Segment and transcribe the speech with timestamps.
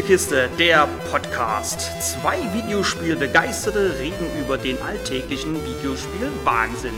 [0.00, 1.90] Spielekiste, der Podcast.
[2.00, 6.94] Zwei Videospielbegeisterte reden über den alltäglichen Videospiel-Wahnsinn.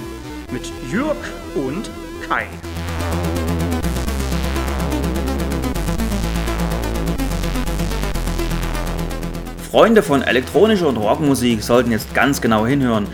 [0.53, 1.17] Mit Jürg
[1.57, 1.91] und
[2.29, 2.47] Kai.
[9.69, 13.09] Freunde von elektronischer und Rockmusik sollten jetzt ganz genau hinhören.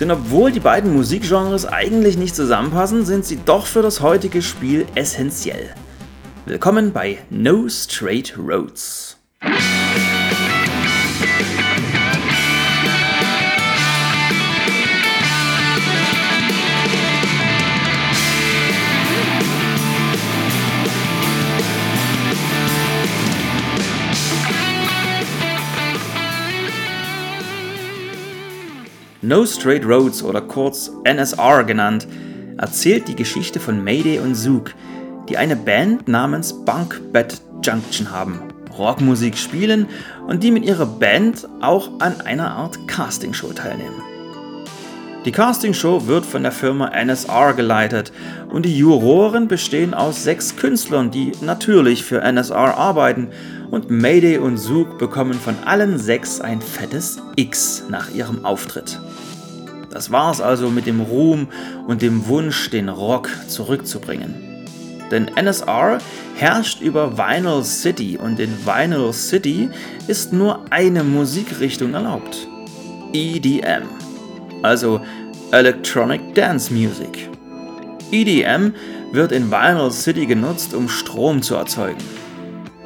[0.00, 4.84] Denn obwohl die beiden Musikgenres eigentlich nicht zusammenpassen, sind sie doch für das heutige Spiel
[4.96, 5.72] essentiell.
[6.44, 9.17] Willkommen bei No Straight Roads.
[29.20, 32.08] No Straight Roads oder kurz NSR genannt,
[32.56, 34.74] erzählt die Geschichte von Mayday und Zook,
[35.28, 38.40] die eine Band namens Bunk Bed Junction haben,
[38.78, 39.86] Rockmusik spielen
[40.26, 44.02] und die mit ihrer Band auch an einer Art Castingshow teilnehmen.
[45.24, 48.12] Die Castingshow wird von der Firma NSR geleitet
[48.48, 53.28] und die Juroren bestehen aus sechs Künstlern, die natürlich für NSR arbeiten
[53.70, 59.00] und Mayday und Zook bekommen von allen sechs ein fettes X nach ihrem Auftritt.
[59.90, 61.48] Das war's also mit dem Ruhm
[61.86, 64.47] und dem Wunsch, den Rock zurückzubringen.
[65.10, 65.98] Denn NSR
[66.36, 69.70] herrscht über Vinyl City und in Vinyl City
[70.06, 72.46] ist nur eine Musikrichtung erlaubt.
[73.12, 73.88] EDM,
[74.62, 75.00] also
[75.50, 77.28] Electronic Dance Music.
[78.10, 78.74] EDM
[79.12, 82.02] wird in Vinyl City genutzt, um Strom zu erzeugen.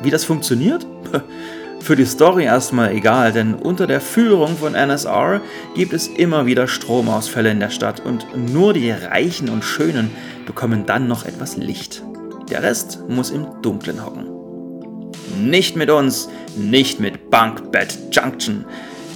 [0.02, 0.86] Wie das funktioniert?
[1.80, 5.40] Für die Story erstmal egal, denn unter der Führung von NSR
[5.74, 10.12] gibt es immer wieder Stromausfälle in der Stadt und nur die Reichen und Schönen
[10.46, 12.04] bekommen dann noch etwas Licht.
[12.52, 14.28] Der Rest muss im Dunkeln hocken.
[15.40, 18.66] Nicht mit uns, nicht mit Bunk Bed Junction.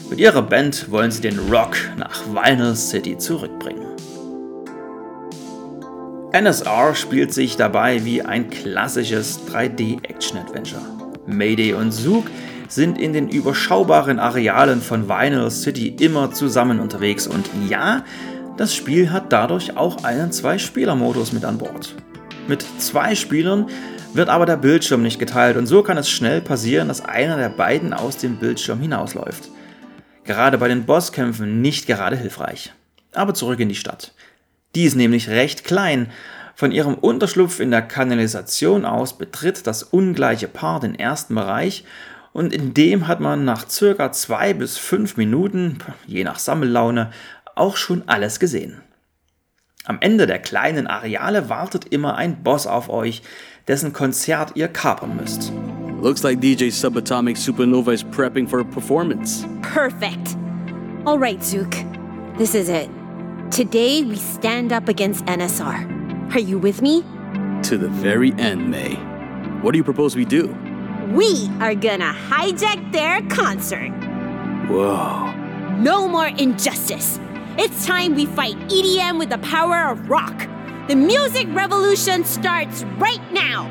[0.09, 3.89] Mit ihrer Band wollen sie den Rock nach Vinyl City zurückbringen.
[6.33, 10.81] NSR spielt sich dabei wie ein klassisches 3D-Action-Adventure.
[11.27, 12.25] Mayday und Zook
[12.69, 18.03] sind in den überschaubaren Arealen von Vinyl City immer zusammen unterwegs und ja,
[18.57, 21.95] das Spiel hat dadurch auch einen Zwei-Spieler-Modus mit an Bord.
[22.49, 23.69] Mit zwei Spielern
[24.15, 27.49] wird aber der Bildschirm nicht geteilt und so kann es schnell passieren, dass einer der
[27.49, 29.51] beiden aus dem Bildschirm hinausläuft.
[30.25, 32.73] Gerade bei den Bosskämpfen nicht gerade hilfreich.
[33.13, 34.13] Aber zurück in die Stadt.
[34.75, 36.11] Die ist nämlich recht klein.
[36.55, 41.85] Von ihrem Unterschlupf in der Kanalisation aus betritt das ungleiche Paar den ersten Bereich
[42.33, 47.11] und in dem hat man nach circa zwei bis fünf Minuten, je nach Sammellaune,
[47.55, 48.83] auch schon alles gesehen.
[49.89, 53.23] Am Ende der kleinen Areale wartet immer ein Boss auf euch,
[53.69, 55.53] dessen Konzert ihr kapern müsst.
[56.03, 59.47] Looks like DJ Subatomic Supernova is prepping for a performance.
[59.63, 60.37] Perfect.
[61.05, 61.71] All right, Zook.
[62.37, 62.91] This is it.
[63.53, 66.35] Today we stand up against NSR.
[66.35, 67.05] Are you with me?
[67.63, 68.97] To the very end, May.
[69.63, 70.49] What do you propose we do?
[71.13, 73.93] We are gonna hijack their concert.
[74.69, 75.33] Whoa.
[75.79, 77.21] No more injustice.
[77.59, 80.47] It's time we fight EDM with the power of rock.
[80.89, 83.71] The music revolution starts right now.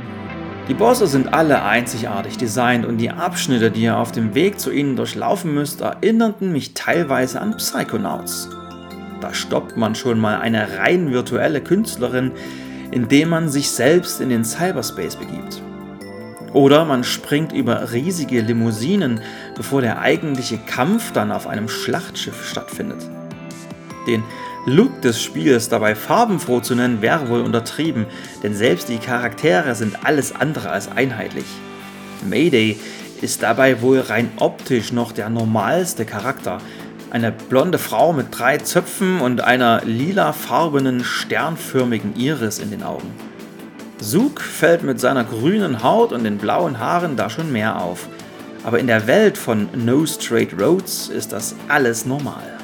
[0.67, 4.71] Die Bosse sind alle einzigartig designt und die Abschnitte, die ihr auf dem Weg zu
[4.71, 8.49] ihnen durchlaufen müsst, erinnerten mich teilweise an Psychonauts.
[9.21, 12.31] Da stoppt man schon mal eine rein virtuelle Künstlerin,
[12.89, 15.61] indem man sich selbst in den Cyberspace begibt.
[16.53, 19.21] Oder man springt über riesige Limousinen,
[19.55, 23.07] bevor der eigentliche Kampf dann auf einem Schlachtschiff stattfindet.
[24.07, 24.23] Den
[24.65, 28.07] Look des Spiels dabei farbenfroh zu nennen, wäre wohl untertrieben,
[28.41, 31.45] denn selbst die Charaktere sind alles andere als einheitlich.
[32.27, 32.79] Mayday
[33.21, 36.59] ist dabei wohl rein optisch noch der normalste Charakter.
[37.11, 43.13] Eine blonde Frau mit drei Zöpfen und einer lilafarbenen, sternförmigen Iris in den Augen.
[43.99, 48.09] Zook fällt mit seiner grünen Haut und den blauen Haaren da schon mehr auf.
[48.63, 52.54] Aber in der Welt von No Straight Roads ist das alles normal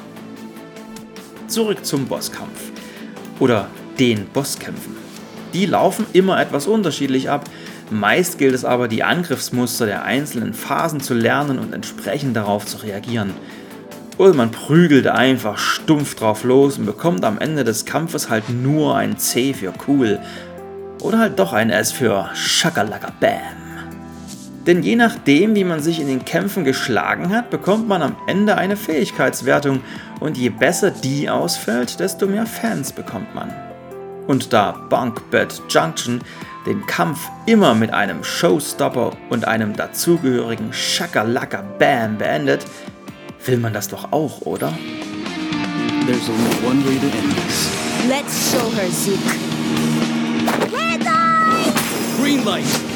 [1.52, 2.72] zurück zum Bosskampf.
[3.38, 3.68] Oder
[3.98, 4.96] den Bosskämpfen.
[5.52, 7.44] Die laufen immer etwas unterschiedlich ab.
[7.90, 12.78] Meist gilt es aber, die Angriffsmuster der einzelnen Phasen zu lernen und entsprechend darauf zu
[12.78, 13.32] reagieren.
[14.16, 18.96] Oder man prügelt einfach stumpf drauf los und bekommt am Ende des Kampfes halt nur
[18.96, 20.20] ein C für cool.
[21.00, 23.61] Oder halt doch ein S für Shakalaka Bam.
[24.66, 28.56] Denn je nachdem, wie man sich in den Kämpfen geschlagen hat, bekommt man am Ende
[28.56, 29.80] eine Fähigkeitswertung
[30.20, 33.52] und je besser die ausfällt, desto mehr Fans bekommt man.
[34.28, 36.20] Und da Bunk Bed Junction
[36.64, 42.64] den Kampf immer mit einem Showstopper und einem dazugehörigen Shakalaka Bam beendet,
[43.44, 44.72] will man das doch auch, oder?
[46.06, 47.68] There's only one way to end this.
[48.08, 49.18] Let's show her, Zook.
[52.20, 52.91] Green light!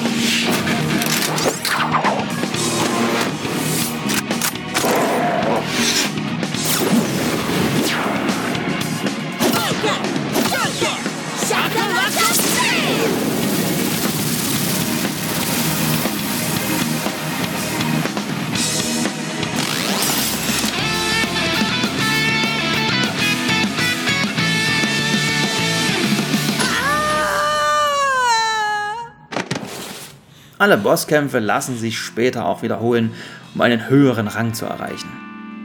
[30.58, 33.10] Alle Bosskämpfe lassen sich später auch wiederholen,
[33.54, 35.10] um einen höheren Rang zu erreichen.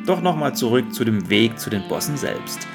[0.06, 2.68] Doch nochmal zurück zu dem Weg zu den Bossen selbst.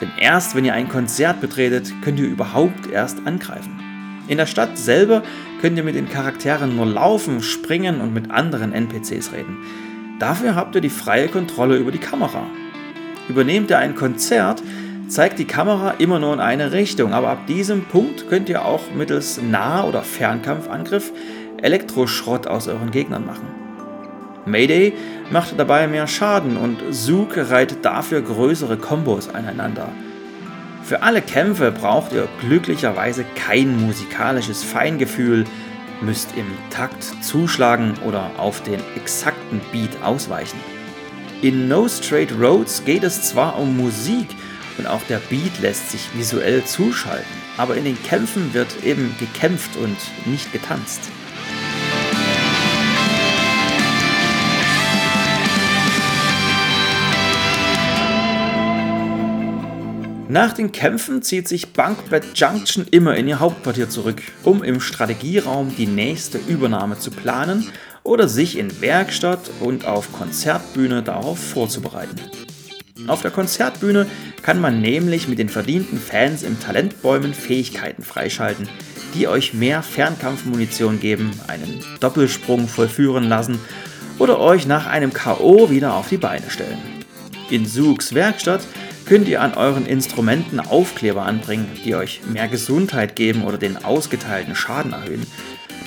[0.00, 3.78] Denn erst wenn ihr ein Konzert betretet, könnt ihr überhaupt erst angreifen.
[4.26, 5.22] In der Stadt selber
[5.60, 9.58] könnt ihr mit den Charakteren nur laufen, springen und mit anderen NPCs reden.
[10.18, 12.46] Dafür habt ihr die freie Kontrolle über die Kamera.
[13.28, 14.60] Übernehmt ihr ein Konzert,
[15.06, 18.90] zeigt die Kamera immer nur in eine Richtung, aber ab diesem Punkt könnt ihr auch
[18.96, 21.12] mittels Nah- oder Fernkampfangriff
[21.64, 23.48] Elektroschrott aus euren Gegnern machen.
[24.46, 24.92] Mayday
[25.30, 29.88] macht dabei mehr Schaden und Zook reiht dafür größere Kombos aneinander.
[30.82, 35.44] Für alle Kämpfe braucht ihr glücklicherweise kein musikalisches Feingefühl,
[36.02, 40.60] müsst im Takt zuschlagen oder auf den exakten Beat ausweichen.
[41.40, 44.28] In No Straight Roads geht es zwar um Musik
[44.76, 47.24] und auch der Beat lässt sich visuell zuschalten,
[47.56, 49.96] aber in den Kämpfen wird eben gekämpft und
[50.26, 51.10] nicht getanzt.
[60.28, 65.74] Nach den Kämpfen zieht sich Bunkbed Junction immer in ihr Hauptquartier zurück, um im Strategieraum
[65.76, 67.70] die nächste Übernahme zu planen
[68.02, 72.16] oder sich in Werkstatt und auf Konzertbühne darauf vorzubereiten.
[73.06, 74.06] Auf der Konzertbühne
[74.40, 78.66] kann man nämlich mit den verdienten Fans im Talentbäumen Fähigkeiten freischalten,
[79.14, 83.60] die euch mehr Fernkampfmunition geben, einen Doppelsprung vollführen lassen
[84.18, 86.78] oder euch nach einem KO wieder auf die Beine stellen.
[87.50, 88.62] In Zooks Werkstatt
[89.06, 94.54] könnt ihr an euren Instrumenten Aufkleber anbringen, die euch mehr Gesundheit geben oder den ausgeteilten
[94.54, 95.26] Schaden erhöhen.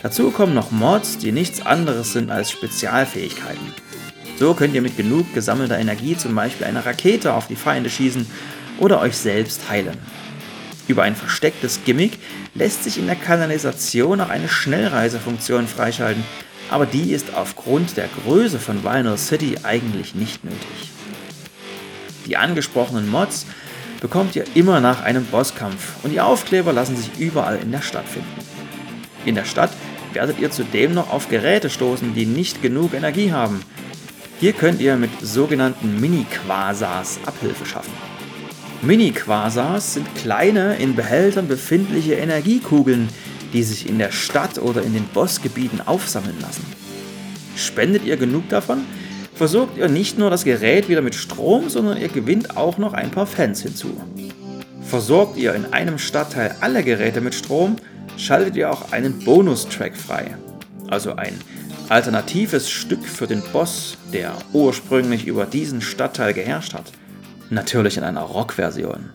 [0.04, 3.74] Dazu kommen noch Mods, die nichts anderes sind als Spezialfähigkeiten.
[4.38, 8.28] So könnt ihr mit genug gesammelter Energie zum Beispiel eine Rakete auf die Feinde schießen
[8.78, 9.98] oder euch selbst heilen.
[10.88, 12.19] Über ein verstecktes Gimmick
[12.54, 16.24] lässt sich in der Kanalisation auch eine Schnellreisefunktion freischalten,
[16.69, 20.97] aber die ist aufgrund der Größe von Vinyl City eigentlich nicht nötig.
[22.28, 23.46] Die angesprochenen Mods
[24.02, 28.08] bekommt ihr immer nach einem Bosskampf und die Aufkleber lassen sich überall in der Stadt
[28.08, 28.30] finden.
[29.26, 29.72] In der Stadt
[30.14, 33.62] werdet ihr zudem noch auf Geräte stoßen, die nicht genug Energie haben.
[34.40, 37.94] Hier könnt ihr mit sogenannten Mini-Quasars Abhilfe schaffen.
[38.82, 43.10] Mini-Quasars sind kleine, in Behältern befindliche Energiekugeln,
[43.54, 46.66] die sich in der Stadt oder in den Bossgebieten aufsammeln lassen.
[47.56, 48.86] Spendet ihr genug davon,
[49.38, 53.12] versorgt ihr nicht nur das Gerät wieder mit Strom, sondern ihr gewinnt auch noch ein
[53.12, 53.89] paar Fans hinzu.
[54.81, 57.75] Versorgt ihr in einem Stadtteil alle Geräte mit Strom,
[58.18, 60.35] schaltet ihr auch einen Bonustrack frei.
[60.90, 61.33] Also ein
[61.88, 66.92] alternatives Stück für den Boss, der ursprünglich über diesen Stadtteil geherrscht hat.
[67.52, 69.12] Natürlich in einer Rock-Version.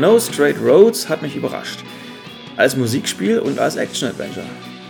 [0.00, 1.80] No Straight Roads hat mich überrascht.
[2.56, 4.46] Als Musikspiel und als Action-Adventure.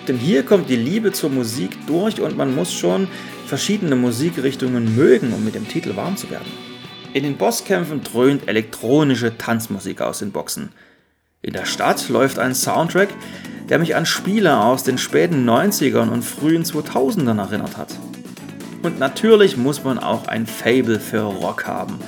[0.07, 3.09] Denn hier kommt die Liebe zur Musik durch und man muss schon
[3.45, 6.47] verschiedene Musikrichtungen mögen, um mit dem Titel warm zu werden.
[7.13, 10.69] In den Bosskämpfen dröhnt elektronische Tanzmusik aus den Boxen.
[11.43, 13.09] In der Stadt läuft ein Soundtrack,
[13.69, 17.97] der mich an Spiele aus den späten 90ern und frühen 2000ern erinnert hat.
[18.85, 21.99] Und natürlich muss man auch ein Fable für Rock haben.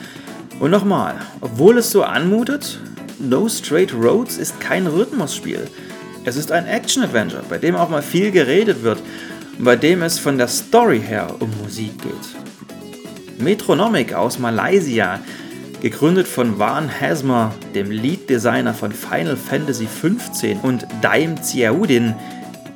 [0.61, 2.78] Und nochmal, obwohl es so anmutet,
[3.22, 5.68] No Straight Roads ist kein Rhythmusspiel.
[6.24, 8.98] Es ist ein Action-Adventure, bei dem auch mal viel geredet wird
[9.58, 13.38] und bei dem es von der Story her um Musik geht.
[13.38, 15.20] Metronomic aus Malaysia,
[15.80, 22.16] gegründet von Van Hasmer, dem Lead-Designer von Final Fantasy XV und Daim Ziaudin,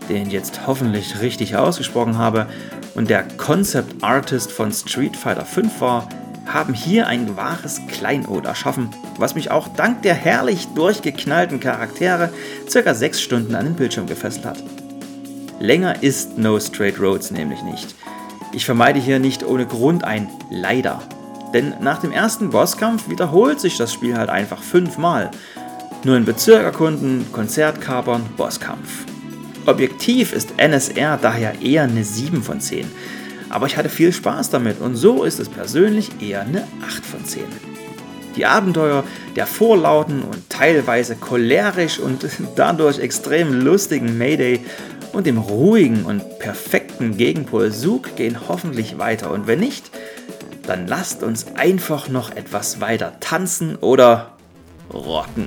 [0.09, 2.47] den ich jetzt hoffentlich richtig ausgesprochen habe,
[2.95, 6.09] und der Concept Artist von Street Fighter V war,
[6.47, 12.31] haben hier ein wahres Kleinod erschaffen, was mich auch dank der herrlich durchgeknallten Charaktere
[12.69, 14.63] circa 6 Stunden an den Bildschirm gefesselt hat.
[15.59, 17.95] Länger ist No Straight Roads nämlich nicht.
[18.53, 21.03] Ich vermeide hier nicht ohne Grund ein Leider.
[21.55, 25.31] Denn nach dem ersten Bosskampf wiederholt sich das Spiel halt einfach fünfmal.
[26.05, 29.05] Nur in Bezirk erkunden, Konzert kapern, Bosskampf.
[29.67, 32.87] Objektiv ist NSR daher eher eine 7 von 10.
[33.49, 37.25] Aber ich hatte viel Spaß damit und so ist es persönlich eher eine 8 von
[37.25, 37.45] 10.
[38.37, 42.27] Die Abenteuer der vorlauten und teilweise cholerisch und
[42.57, 44.61] dadurch extrem lustigen Mayday
[45.13, 49.91] und dem ruhigen und perfekten Gegenpol Sug gehen hoffentlich weiter und wenn nicht,
[50.67, 54.33] dann lasst uns einfach noch etwas weiter tanzen oder
[54.93, 55.47] rocken.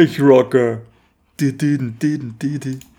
[0.00, 0.82] Ich rocke.